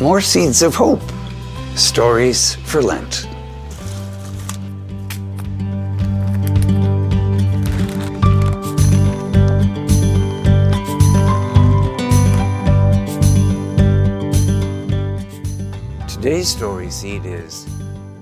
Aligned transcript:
More 0.00 0.22
Seeds 0.22 0.62
of 0.62 0.74
Hope 0.74 1.02
Stories 1.74 2.54
for 2.54 2.80
Lent. 2.82 3.29
Today's 16.40 16.56
story 16.56 16.90
seed 16.90 17.26
is 17.26 17.66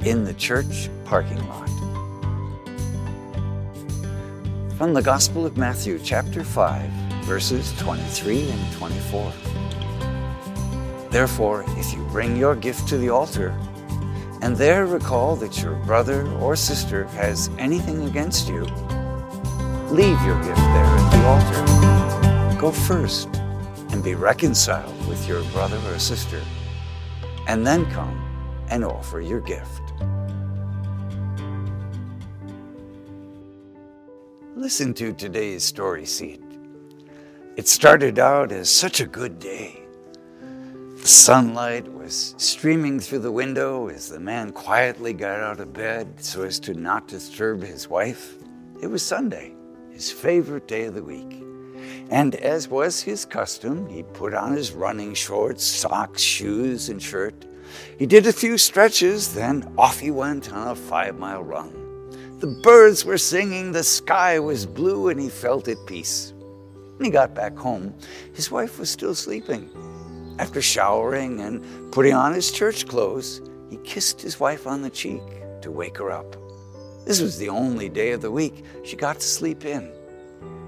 In 0.00 0.24
the 0.24 0.34
Church 0.34 0.90
Parking 1.04 1.38
Lot. 1.48 1.68
From 4.76 4.92
the 4.92 5.02
Gospel 5.02 5.46
of 5.46 5.56
Matthew, 5.56 6.00
chapter 6.02 6.42
5, 6.42 6.90
verses 7.26 7.72
23 7.78 8.50
and 8.50 8.72
24. 8.72 9.32
Therefore, 11.12 11.64
if 11.76 11.92
you 11.94 12.04
bring 12.10 12.36
your 12.36 12.56
gift 12.56 12.88
to 12.88 12.98
the 12.98 13.08
altar, 13.08 13.56
and 14.42 14.56
there 14.56 14.84
recall 14.86 15.36
that 15.36 15.62
your 15.62 15.76
brother 15.86 16.26
or 16.38 16.56
sister 16.56 17.04
has 17.22 17.50
anything 17.56 18.02
against 18.08 18.48
you, 18.48 18.64
leave 19.92 20.20
your 20.22 20.42
gift 20.42 20.56
there 20.56 20.90
at 20.98 21.10
the 21.12 21.24
altar. 21.24 22.60
Go 22.60 22.72
first 22.72 23.28
and 23.92 24.02
be 24.02 24.16
reconciled 24.16 25.06
with 25.06 25.28
your 25.28 25.44
brother 25.52 25.78
or 25.88 26.00
sister, 26.00 26.42
and 27.48 27.66
then 27.66 27.90
come 27.90 28.14
and 28.68 28.84
offer 28.84 29.20
your 29.20 29.40
gift. 29.40 29.94
Listen 34.54 34.92
to 34.94 35.12
today's 35.14 35.64
story 35.64 36.04
seed. 36.04 36.42
It 37.56 37.66
started 37.66 38.18
out 38.18 38.52
as 38.52 38.68
such 38.68 39.00
a 39.00 39.06
good 39.06 39.38
day. 39.38 39.80
The 41.00 41.08
sunlight 41.08 41.90
was 41.90 42.34
streaming 42.36 43.00
through 43.00 43.20
the 43.20 43.32
window 43.32 43.88
as 43.88 44.10
the 44.10 44.20
man 44.20 44.52
quietly 44.52 45.14
got 45.14 45.40
out 45.40 45.58
of 45.58 45.72
bed 45.72 46.22
so 46.22 46.42
as 46.42 46.60
to 46.60 46.74
not 46.74 47.08
disturb 47.08 47.62
his 47.62 47.88
wife. 47.88 48.34
It 48.82 48.88
was 48.88 49.02
Sunday, 49.02 49.54
his 49.90 50.12
favorite 50.12 50.68
day 50.68 50.84
of 50.84 50.94
the 50.94 51.02
week. 51.02 51.42
And 52.10 52.34
as 52.36 52.68
was 52.68 53.00
his 53.00 53.24
custom, 53.24 53.88
he 53.88 54.02
put 54.02 54.34
on 54.34 54.52
his 54.52 54.72
running 54.72 55.14
shorts, 55.14 55.64
socks, 55.64 56.22
shoes, 56.22 56.88
and 56.88 57.02
shirt. 57.02 57.46
He 57.98 58.06
did 58.06 58.26
a 58.26 58.32
few 58.32 58.58
stretches, 58.58 59.34
then 59.34 59.72
off 59.76 59.98
he 59.98 60.10
went 60.10 60.52
on 60.52 60.68
a 60.68 60.74
five 60.74 61.18
mile 61.18 61.42
run. 61.42 61.72
The 62.38 62.46
birds 62.46 63.04
were 63.04 63.18
singing, 63.18 63.72
the 63.72 63.82
sky 63.82 64.38
was 64.38 64.64
blue, 64.64 65.08
and 65.08 65.20
he 65.20 65.28
felt 65.28 65.68
at 65.68 65.84
peace. 65.86 66.32
When 66.96 67.04
he 67.04 67.10
got 67.10 67.34
back 67.34 67.56
home, 67.56 67.94
his 68.32 68.50
wife 68.50 68.78
was 68.78 68.90
still 68.90 69.14
sleeping. 69.14 69.68
After 70.38 70.62
showering 70.62 71.40
and 71.40 71.92
putting 71.92 72.14
on 72.14 72.32
his 72.32 72.52
church 72.52 72.86
clothes, 72.86 73.40
he 73.70 73.76
kissed 73.78 74.20
his 74.20 74.38
wife 74.38 74.66
on 74.66 74.82
the 74.82 74.90
cheek 74.90 75.22
to 75.62 75.70
wake 75.70 75.98
her 75.98 76.10
up. 76.10 76.36
This 77.04 77.20
was 77.20 77.38
the 77.38 77.48
only 77.48 77.88
day 77.88 78.12
of 78.12 78.20
the 78.20 78.30
week 78.30 78.64
she 78.84 78.96
got 78.96 79.16
to 79.20 79.26
sleep 79.26 79.64
in. 79.64 79.90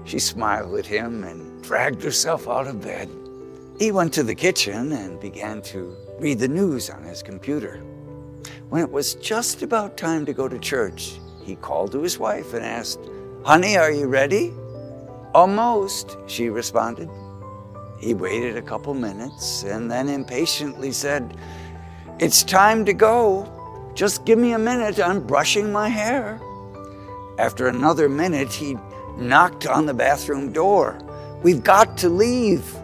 She 0.03 0.19
smiled 0.19 0.77
at 0.77 0.85
him 0.85 1.23
and 1.23 1.63
dragged 1.63 2.03
herself 2.03 2.47
out 2.47 2.67
of 2.67 2.81
bed. 2.81 3.09
He 3.79 3.91
went 3.91 4.13
to 4.13 4.23
the 4.23 4.35
kitchen 4.35 4.91
and 4.91 5.19
began 5.19 5.61
to 5.63 5.95
read 6.19 6.39
the 6.39 6.47
news 6.47 6.89
on 6.89 7.03
his 7.03 7.23
computer. 7.23 7.81
When 8.69 8.81
it 8.81 8.91
was 8.91 9.15
just 9.15 9.63
about 9.63 9.97
time 9.97 10.25
to 10.25 10.33
go 10.33 10.47
to 10.47 10.59
church, 10.59 11.19
he 11.43 11.55
called 11.55 11.91
to 11.93 12.01
his 12.01 12.19
wife 12.19 12.53
and 12.53 12.63
asked, 12.63 12.99
Honey, 13.43 13.77
are 13.77 13.91
you 13.91 14.07
ready? 14.07 14.53
Almost, 15.33 16.17
she 16.27 16.49
responded. 16.49 17.09
He 17.99 18.13
waited 18.13 18.57
a 18.57 18.61
couple 18.61 18.93
minutes 18.93 19.63
and 19.63 19.89
then 19.89 20.09
impatiently 20.09 20.91
said, 20.91 21.37
It's 22.19 22.43
time 22.43 22.85
to 22.85 22.93
go. 22.93 23.91
Just 23.93 24.25
give 24.25 24.39
me 24.39 24.53
a 24.53 24.59
minute. 24.59 24.99
I'm 24.99 25.25
brushing 25.25 25.71
my 25.71 25.87
hair. 25.87 26.39
After 27.37 27.67
another 27.67 28.09
minute, 28.09 28.51
he 28.51 28.77
knocked 29.21 29.67
on 29.67 29.85
the 29.85 29.93
bathroom 29.93 30.51
door. 30.51 30.99
We've 31.43 31.63
got 31.63 31.97
to 31.99 32.09
leave. 32.09 32.75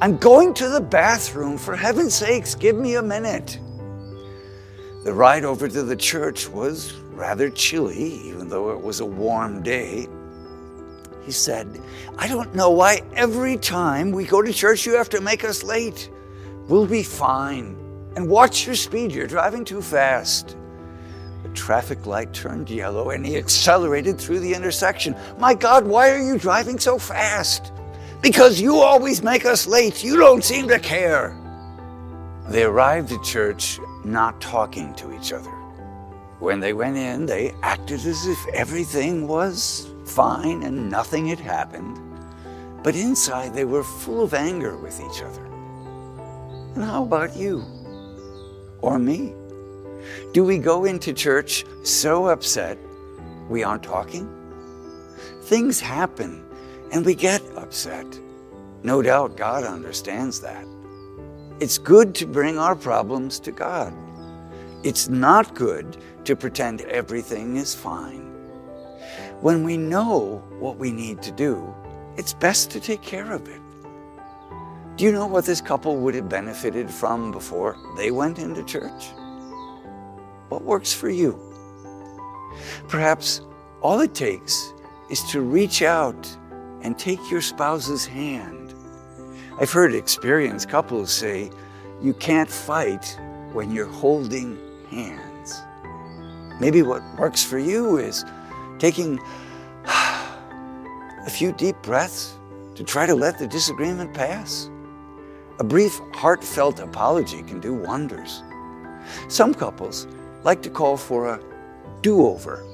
I'm 0.00 0.16
going 0.16 0.54
to 0.54 0.68
the 0.68 0.80
bathroom. 0.80 1.58
For 1.58 1.76
heaven's 1.76 2.14
sakes, 2.14 2.54
give 2.54 2.76
me 2.76 2.96
a 2.96 3.02
minute. 3.02 3.58
The 5.04 5.12
ride 5.12 5.44
over 5.44 5.68
to 5.68 5.82
the 5.82 5.96
church 5.96 6.48
was 6.48 6.92
rather 7.12 7.50
chilly, 7.50 8.20
even 8.24 8.48
though 8.48 8.70
it 8.70 8.80
was 8.80 9.00
a 9.00 9.06
warm 9.06 9.62
day. 9.62 10.08
He 11.24 11.32
said, 11.32 11.80
I 12.18 12.26
don't 12.26 12.54
know 12.54 12.70
why 12.70 13.02
every 13.14 13.56
time 13.56 14.10
we 14.10 14.24
go 14.24 14.42
to 14.42 14.52
church 14.52 14.86
you 14.86 14.96
have 14.96 15.08
to 15.10 15.20
make 15.20 15.44
us 15.44 15.62
late. 15.62 16.10
We'll 16.68 16.86
be 16.86 17.02
fine. 17.02 17.76
And 18.16 18.28
watch 18.28 18.66
your 18.66 18.74
speed, 18.74 19.12
you're 19.12 19.26
driving 19.26 19.64
too 19.64 19.82
fast. 19.82 20.56
The 21.42 21.48
traffic 21.50 22.06
light 22.06 22.32
turned 22.32 22.70
yellow 22.70 23.10
and 23.10 23.26
he 23.26 23.36
accelerated 23.36 24.18
through 24.20 24.40
the 24.40 24.54
intersection. 24.54 25.16
My 25.38 25.54
God, 25.54 25.86
why 25.86 26.10
are 26.10 26.22
you 26.22 26.38
driving 26.38 26.78
so 26.78 26.98
fast? 26.98 27.72
Because 28.20 28.60
you 28.60 28.76
always 28.76 29.22
make 29.22 29.44
us 29.44 29.66
late. 29.66 30.04
You 30.04 30.16
don't 30.16 30.44
seem 30.44 30.68
to 30.68 30.78
care. 30.78 31.36
They 32.48 32.62
arrived 32.62 33.10
at 33.12 33.22
church 33.24 33.80
not 34.04 34.40
talking 34.40 34.94
to 34.94 35.12
each 35.12 35.32
other. 35.32 35.50
When 36.38 36.60
they 36.60 36.72
went 36.72 36.96
in, 36.96 37.26
they 37.26 37.54
acted 37.62 38.04
as 38.04 38.26
if 38.26 38.38
everything 38.54 39.26
was 39.28 39.88
fine 40.04 40.62
and 40.62 40.90
nothing 40.90 41.26
had 41.26 41.40
happened. 41.40 41.98
But 42.82 42.96
inside, 42.96 43.54
they 43.54 43.64
were 43.64 43.84
full 43.84 44.22
of 44.22 44.34
anger 44.34 44.76
with 44.76 45.00
each 45.00 45.22
other. 45.22 45.44
And 46.74 46.82
how 46.82 47.04
about 47.04 47.36
you? 47.36 47.64
Or 48.80 48.98
me? 48.98 49.34
Do 50.32 50.44
we 50.44 50.58
go 50.58 50.84
into 50.84 51.12
church 51.12 51.64
so 51.82 52.26
upset 52.26 52.78
we 53.48 53.62
aren't 53.62 53.82
talking? 53.82 54.28
Things 55.42 55.80
happen 55.80 56.44
and 56.92 57.04
we 57.04 57.14
get 57.14 57.42
upset. 57.56 58.06
No 58.82 59.02
doubt 59.02 59.36
God 59.36 59.64
understands 59.64 60.40
that. 60.40 60.66
It's 61.60 61.78
good 61.78 62.14
to 62.16 62.26
bring 62.26 62.58
our 62.58 62.74
problems 62.74 63.38
to 63.40 63.52
God. 63.52 63.92
It's 64.82 65.08
not 65.08 65.54
good 65.54 65.96
to 66.24 66.34
pretend 66.34 66.80
everything 66.82 67.56
is 67.56 67.74
fine. 67.74 68.22
When 69.40 69.62
we 69.62 69.76
know 69.76 70.42
what 70.58 70.76
we 70.76 70.90
need 70.90 71.22
to 71.22 71.32
do, 71.32 71.74
it's 72.16 72.32
best 72.32 72.70
to 72.72 72.80
take 72.80 73.02
care 73.02 73.32
of 73.32 73.48
it. 73.48 73.60
Do 74.96 75.04
you 75.04 75.12
know 75.12 75.26
what 75.26 75.46
this 75.46 75.60
couple 75.60 75.96
would 75.96 76.14
have 76.14 76.28
benefited 76.28 76.90
from 76.90 77.32
before 77.32 77.76
they 77.96 78.10
went 78.10 78.38
into 78.38 78.62
church? 78.64 79.10
What 80.52 80.64
works 80.64 80.92
for 80.92 81.08
you? 81.08 81.40
Perhaps 82.86 83.40
all 83.80 84.00
it 84.00 84.14
takes 84.14 84.74
is 85.08 85.22
to 85.30 85.40
reach 85.40 85.80
out 85.80 86.28
and 86.82 86.98
take 86.98 87.30
your 87.30 87.40
spouse's 87.40 88.04
hand. 88.04 88.74
I've 89.58 89.72
heard 89.72 89.94
experienced 89.94 90.68
couples 90.68 91.10
say, 91.10 91.50
you 92.02 92.12
can't 92.12 92.50
fight 92.50 93.18
when 93.54 93.72
you're 93.72 93.86
holding 93.86 94.58
hands. 94.90 95.62
Maybe 96.60 96.82
what 96.82 97.02
works 97.18 97.42
for 97.42 97.58
you 97.58 97.96
is 97.96 98.22
taking 98.78 99.18
a 99.86 101.30
few 101.30 101.52
deep 101.52 101.76
breaths 101.80 102.36
to 102.74 102.84
try 102.84 103.06
to 103.06 103.14
let 103.14 103.38
the 103.38 103.46
disagreement 103.46 104.12
pass. 104.12 104.68
A 105.60 105.64
brief, 105.64 105.98
heartfelt 106.12 106.78
apology 106.78 107.42
can 107.42 107.58
do 107.58 107.72
wonders. 107.72 108.42
Some 109.28 109.54
couples 109.54 110.06
like 110.44 110.62
to 110.62 110.70
call 110.70 110.96
for 110.96 111.28
a 111.28 111.40
do 112.02 112.26
over 112.26 112.64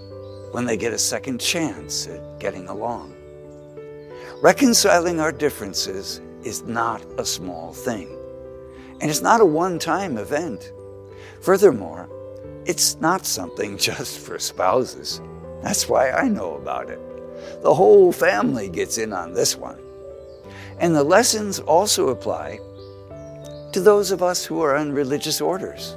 when 0.52 0.64
they 0.64 0.76
get 0.76 0.92
a 0.92 0.98
second 0.98 1.40
chance 1.40 2.06
at 2.06 2.40
getting 2.40 2.68
along. 2.68 3.14
Reconciling 4.40 5.20
our 5.20 5.32
differences 5.32 6.20
is 6.42 6.62
not 6.62 7.04
a 7.18 7.24
small 7.24 7.72
thing, 7.72 8.08
and 9.00 9.10
it's 9.10 9.20
not 9.20 9.40
a 9.40 9.44
one 9.44 9.78
time 9.78 10.16
event. 10.16 10.72
Furthermore, 11.40 12.08
it's 12.64 12.96
not 13.00 13.26
something 13.26 13.76
just 13.88 14.18
for 14.18 14.38
spouses. 14.38 15.20
That's 15.62 15.88
why 15.88 16.10
I 16.10 16.28
know 16.28 16.54
about 16.54 16.88
it. 16.88 17.00
The 17.62 17.74
whole 17.74 18.12
family 18.12 18.68
gets 18.68 18.98
in 18.98 19.12
on 19.12 19.32
this 19.32 19.56
one. 19.56 19.78
And 20.80 20.94
the 20.94 21.04
lessons 21.04 21.58
also 21.58 22.08
apply 22.08 22.60
to 23.72 23.80
those 23.80 24.10
of 24.10 24.22
us 24.22 24.44
who 24.44 24.60
are 24.60 24.76
in 24.76 24.92
religious 24.92 25.40
orders. 25.40 25.96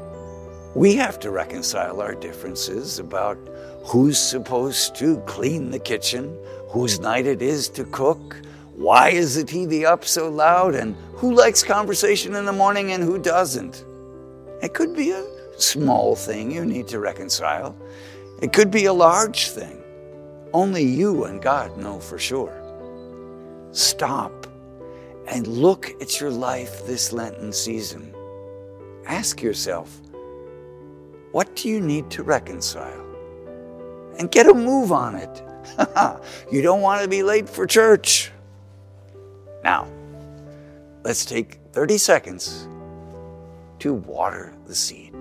We 0.73 0.95
have 0.95 1.19
to 1.19 1.31
reconcile 1.31 2.00
our 2.00 2.15
differences 2.15 2.97
about 2.97 3.38
who's 3.83 4.18
supposed 4.18 4.95
to 4.95 5.19
clean 5.27 5.69
the 5.69 5.79
kitchen, 5.79 6.38
whose 6.69 7.01
night 7.01 7.27
it 7.27 7.41
is 7.41 7.68
to 7.69 7.83
cook, 7.85 8.38
Why 8.73 9.09
is 9.09 9.35
the 9.35 9.44
TV 9.44 9.85
up 9.85 10.06
so 10.06 10.29
loud? 10.29 10.73
And 10.73 10.95
who 11.15 11.35
likes 11.35 11.62
conversation 11.62 12.35
in 12.35 12.45
the 12.45 12.53
morning 12.53 12.94
and 12.94 13.03
who 13.03 13.19
doesn't? 13.19 13.85
It 14.63 14.73
could 14.73 14.95
be 14.95 15.12
a 15.12 15.27
small 15.57 16.15
thing 16.15 16.51
you 16.51 16.65
need 16.65 16.88
to 16.88 17.00
reconcile. 17.00 17.75
It 18.41 18.53
could 18.53 18.71
be 18.71 18.85
a 18.85 18.94
large 18.94 19.50
thing. 19.50 19.83
Only 20.53 20.83
you 20.83 21.25
and 21.25 21.41
God 21.41 21.77
know 21.77 22.00
for 22.00 22.17
sure. 22.17 22.57
Stop 23.71 24.47
and 25.27 25.45
look 25.47 25.91
at 26.01 26.19
your 26.19 26.31
life 26.31 26.85
this 26.88 27.12
Lenten 27.12 27.51
season. 27.53 28.15
Ask 29.06 29.41
yourself, 29.41 30.01
what 31.31 31.55
do 31.55 31.69
you 31.69 31.79
need 31.79 32.09
to 32.11 32.23
reconcile? 32.23 33.05
And 34.19 34.29
get 34.29 34.47
a 34.47 34.53
move 34.53 34.91
on 34.91 35.15
it. 35.15 35.43
you 36.51 36.61
don't 36.61 36.81
want 36.81 37.01
to 37.01 37.07
be 37.07 37.23
late 37.23 37.47
for 37.47 37.65
church. 37.65 38.31
Now, 39.63 39.87
let's 41.03 41.25
take 41.25 41.59
30 41.71 41.97
seconds 41.97 42.67
to 43.79 43.93
water 43.93 44.53
the 44.67 44.75
seed. 44.75 45.13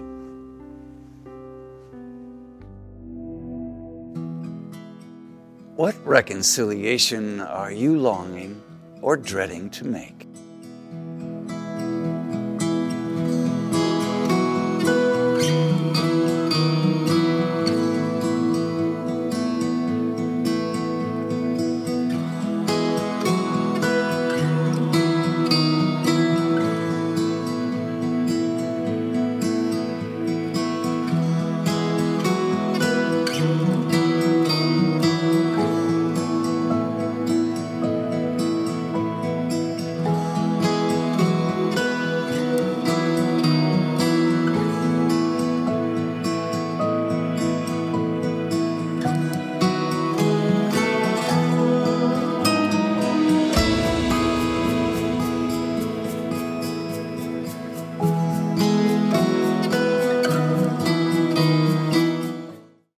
What 5.76 5.96
reconciliation 6.06 7.40
are 7.40 7.72
you 7.72 7.98
longing 7.98 8.60
or 9.00 9.16
dreading 9.16 9.70
to 9.70 9.86
make? 9.86 10.29